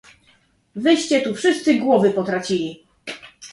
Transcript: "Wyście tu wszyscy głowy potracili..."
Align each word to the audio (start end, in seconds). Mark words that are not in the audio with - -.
"Wyście 0.75 1.21
tu 1.21 1.33
wszyscy 1.35 1.75
głowy 1.75 2.11
potracili..." 2.11 2.85